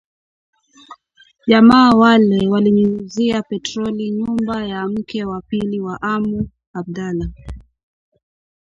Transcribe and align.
Jamaa 1.49 1.91
wale 1.99 2.47
waliinyunyizia 2.47 3.41
petrol 3.43 3.95
nyumba 4.17 4.65
ya 4.65 4.87
mke 4.87 5.25
wa 5.25 5.41
pili 5.41 5.79
wa 5.79 6.01
amu 6.01 6.49
Abdalla 6.73 7.29